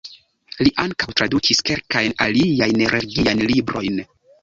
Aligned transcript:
Li 0.67 0.71
ankaŭ 0.83 1.09
tradukis 1.19 1.63
kelkajn 1.69 2.19
aliajn 2.29 2.85
religiajn 2.97 3.49
librojn. 3.55 4.07